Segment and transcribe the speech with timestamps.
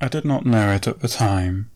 [0.00, 1.70] I did not know it at the time,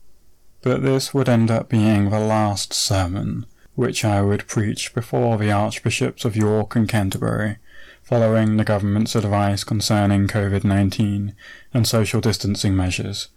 [0.63, 3.47] but this would end up being the last sermon
[3.79, 7.59] which I would preach before the Archbishops of York and Canterbury,
[8.03, 11.33] following the government's advice concerning COVID 19
[11.73, 13.29] and social distancing measures,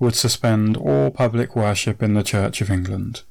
[0.00, 3.22] would suspend all public worship in the Church of England.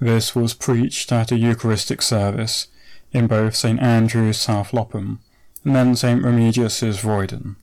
[0.00, 2.68] This was preached at a Eucharistic service
[3.12, 5.18] in both St Andrew's, South Lopham,
[5.62, 7.56] and then St Remigius's, Roydon,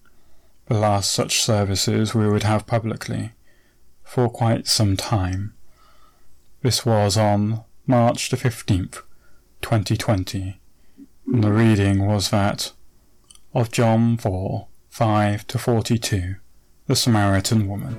[0.74, 3.32] last such services we would have publicly,
[4.04, 5.54] for quite some time.
[6.62, 9.02] This was on March the 15th,
[9.62, 10.60] 2020.
[11.28, 12.74] And the reading was that
[13.54, 16.36] of John 4 5 to 42,
[16.88, 17.96] the Samaritan woman.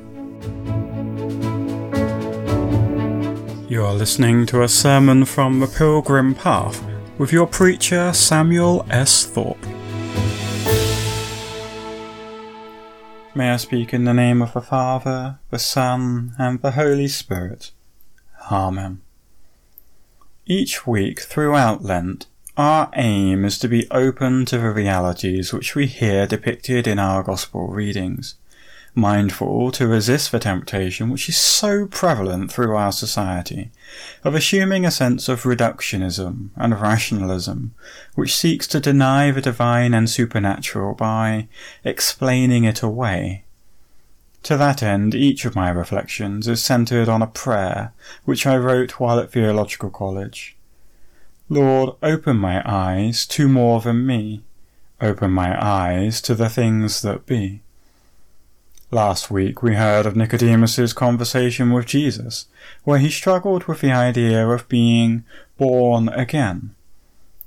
[3.69, 6.85] You are listening to a sermon from the Pilgrim Path
[7.17, 9.25] with your preacher Samuel S.
[9.25, 9.72] Thorpe.
[13.35, 17.71] May I speak in the name of the Father, the Son, and the Holy Spirit.
[18.51, 19.01] Amen.
[20.45, 22.27] Each week throughout Lent,
[22.59, 27.23] our aim is to be open to the realities which we hear depicted in our
[27.23, 28.35] Gospel readings,
[28.95, 33.71] mindful to resist the temptation which is so prevalent through our society
[34.23, 37.75] of assuming a sense of reductionism and rationalism
[38.15, 41.49] which seeks to deny the divine and supernatural by
[41.85, 43.45] explaining it away
[44.43, 47.93] to that end, each of my reflections is centered on a prayer
[48.25, 50.57] which I wrote while at theological college.
[51.49, 54.43] Lord, open my eyes to more than me.
[55.01, 57.62] Open my eyes to the things that be.
[58.95, 62.45] Last week we heard of Nicodemus's conversation with Jesus,
[62.85, 65.25] where he struggled with the idea of being
[65.57, 66.75] born again.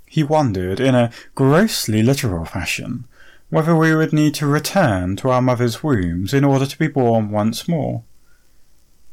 [0.06, 3.04] He wondered, in a grossly literal fashion,
[3.48, 7.30] whether we would need to return to our mother's wombs in order to be born
[7.30, 8.02] once more.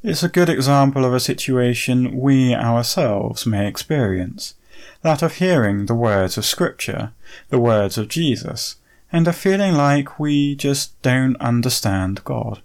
[0.01, 4.55] It's a good example of a situation we ourselves may experience,
[5.03, 7.11] that of hearing the words of Scripture,
[7.49, 8.77] the words of Jesus,
[9.13, 12.63] and a feeling like we just don't understand God.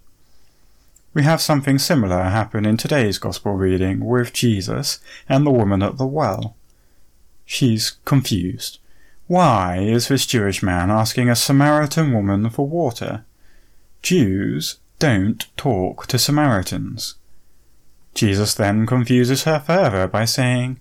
[1.12, 4.98] We have something similar happen in today's Gospel reading with Jesus
[5.28, 6.56] and the woman at the well.
[7.44, 8.78] She's confused.
[9.26, 13.26] Why is this Jewish man asking a Samaritan woman for water?
[14.00, 17.16] Jews don't talk to Samaritans.
[18.14, 20.80] Jesus then confuses her further by saying,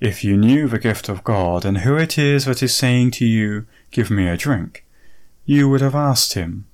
[0.00, 3.24] If you knew the gift of God and who it is that is saying to
[3.24, 4.84] you, Give me a drink,
[5.48, 6.66] you would have asked him,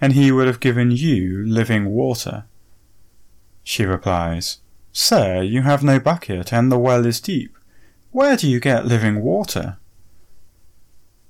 [0.00, 2.44] and he would have given you living water.
[3.62, 4.56] She replies,
[4.90, 7.54] Sir, you have no bucket, and the well is deep.
[8.10, 9.76] Where do you get living water?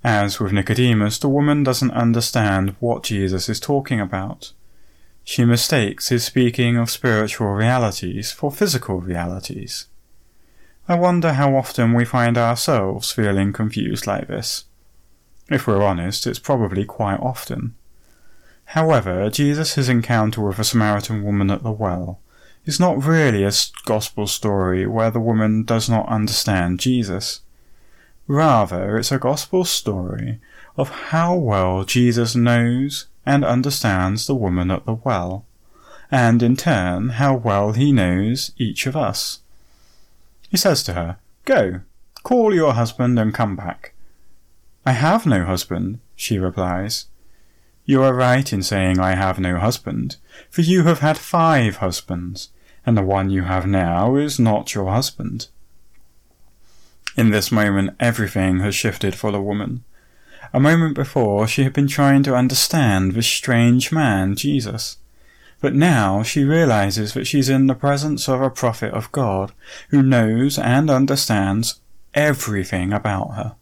[0.04, 4.52] As with Nicodemus, the woman doesn't understand what Jesus is talking about.
[5.24, 9.86] She mistakes his speaking of spiritual realities for physical realities.
[10.88, 14.66] I wonder how often we find ourselves feeling confused like this.
[15.52, 17.74] If we're honest, it's probably quite often.
[18.64, 22.20] However, Jesus' encounter with a Samaritan woman at the well
[22.64, 23.52] is not really a
[23.84, 27.40] gospel story where the woman does not understand Jesus.
[28.26, 30.40] Rather, it's a gospel story
[30.78, 35.44] of how well Jesus knows and understands the woman at the well,
[36.10, 39.40] and in turn, how well he knows each of us.
[40.48, 41.82] He says to her, Go,
[42.22, 43.91] call your husband and come back.
[44.84, 47.06] I have no husband, she replies.
[47.84, 50.16] You are right in saying I have no husband,
[50.50, 52.48] for you have had five husbands,
[52.84, 55.48] and the one you have now is not your husband.
[57.16, 59.84] In this moment, everything has shifted for the woman.
[60.52, 64.96] A moment before, she had been trying to understand this strange man, Jesus.
[65.60, 69.52] But now she realizes that she's in the presence of a prophet of God
[69.90, 71.80] who knows and understands
[72.14, 73.54] everything about her.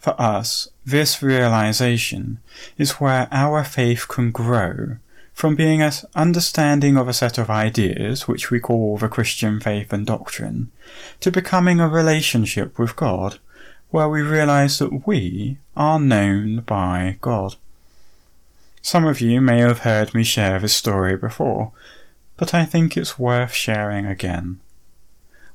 [0.00, 2.38] For us, this realization
[2.78, 4.96] is where our faith can grow
[5.34, 9.92] from being an understanding of a set of ideas, which we call the Christian faith
[9.92, 10.70] and doctrine,
[11.20, 13.38] to becoming a relationship with God,
[13.90, 17.56] where we realize that we are known by God.
[18.82, 21.72] Some of you may have heard me share this story before,
[22.38, 24.60] but I think it's worth sharing again.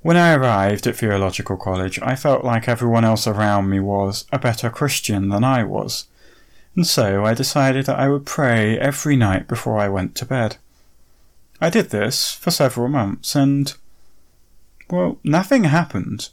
[0.05, 4.37] When I arrived at theological college, I felt like everyone else around me was a
[4.37, 6.05] better Christian than I was
[6.75, 10.57] and so I decided that I would pray every night before I went to bed.
[11.61, 13.73] I did this for several months, and,
[14.89, 16.29] well, nothing happened.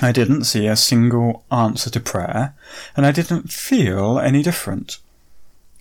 [0.00, 2.54] I didn't see a single answer to prayer,
[2.96, 4.98] and I didn't feel any different.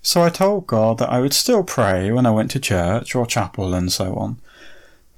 [0.02, 3.28] So I told God that I would still pray when I went to church or
[3.28, 4.38] chapel and so on.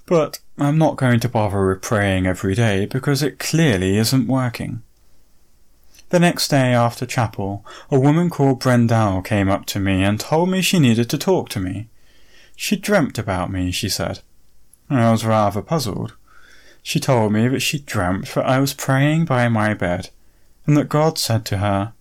[0.06, 4.84] But I'm not going to bother with praying every day because it clearly isn't working.
[6.10, 10.50] The next day after chapel, a woman called Brendel came up to me and told
[10.50, 11.88] me she needed to talk to me.
[12.56, 14.20] She dreamt about me, she said.
[14.88, 16.16] I was rather puzzled.
[16.84, 20.12] She told me that she dreamt that I was praying by my bed,
[20.68, 21.94] and that God said to her,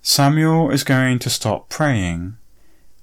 [0.00, 2.36] Samuel is going to stop praying.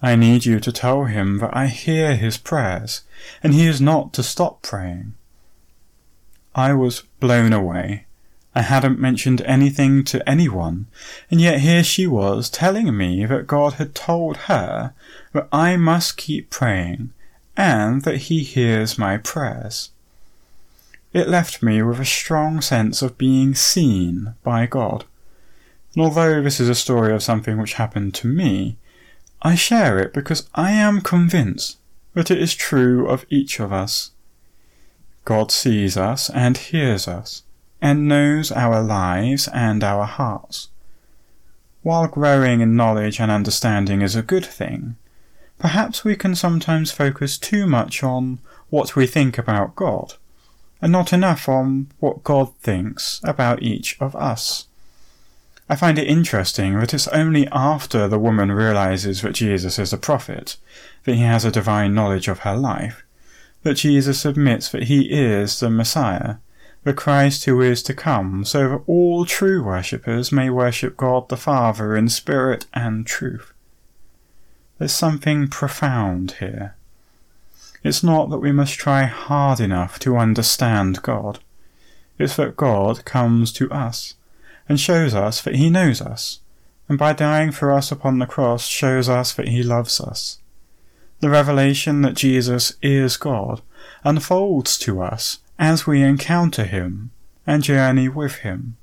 [0.04, 3.04] I need you to tell him that I hear his prayers,
[3.42, 5.14] and he is not to stop praying.
[6.54, 8.06] I was blown away.
[8.54, 10.88] I hadn't mentioned anything to anyone,
[11.32, 14.94] and yet here she was telling me that God had told her
[15.32, 17.14] that I must keep praying
[17.56, 19.92] and that He hears my prayers.
[21.14, 25.06] It left me with a strong sense of being seen by God.
[25.96, 28.78] And although this is a story of something which happened to me,
[29.46, 31.78] I share it because I am convinced
[32.14, 34.12] that it is true of each of us.
[35.26, 37.44] God sees us and hears us
[37.82, 40.70] and knows our lives and our hearts.
[41.82, 44.96] While growing in knowledge and understanding is a good thing,
[45.60, 48.40] perhaps we can sometimes focus too much on
[48.70, 50.14] what we think about God,
[50.82, 54.68] and not enough on what God thinks about each of us.
[55.74, 59.98] I find it interesting that it's only after the woman realizes that Jesus is a
[59.98, 60.56] prophet,
[61.06, 63.04] that he has a divine knowledge of her life,
[63.64, 66.36] that Jesus admits that he is the Messiah
[66.84, 71.38] the Christ who is to come, so that all true worshippers may worship God the
[71.38, 73.52] Father in spirit and truth.
[74.78, 76.76] There's something profound here.
[77.84, 81.40] It's not that we must try hard enough to understand God.
[82.20, 84.14] It's that God comes to us
[84.74, 86.40] and shows us that He knows us,
[86.90, 90.40] and by dying for us upon the cross shows us that He loves us.
[91.20, 93.62] The revelation that Jesus is God
[94.04, 97.12] unfolds to us as we encounter Him
[97.46, 98.78] and journey with Him,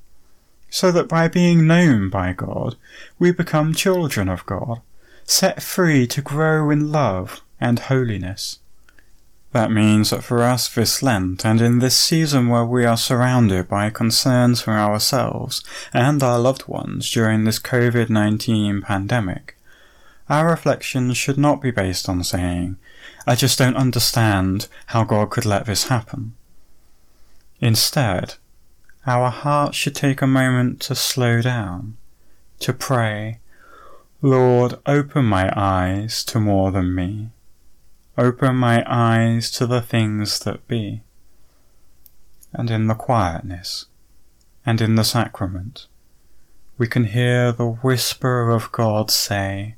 [0.69, 2.77] so that by being known by God,
[3.19, 4.79] we become children of God,
[5.25, 8.59] set free to grow in love and holiness.
[9.51, 13.67] That means that for us this Lent and in this season where we are surrounded
[13.67, 15.61] by concerns for ourselves
[15.93, 19.57] and our loved ones during this COVID-19 pandemic,
[20.29, 22.77] our reflections should not be based on saying,
[23.27, 26.33] I just don't understand how God could let this happen.
[27.59, 28.35] Instead,
[29.05, 31.97] our hearts should take a moment to slow down,
[32.59, 33.39] to pray,
[34.21, 37.31] Lord, open my eyes to more than me.
[38.17, 41.01] Open my eyes to the things that be.
[42.53, 43.85] And in the quietness
[44.65, 45.87] and in the sacrament,
[46.77, 49.75] we can hear the whisper of God say,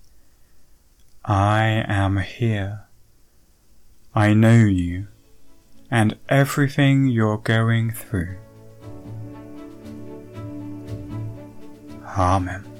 [1.25, 2.85] I am here.
[4.15, 5.07] I know you
[5.91, 8.37] and everything you're going through.
[12.17, 12.72] Amen.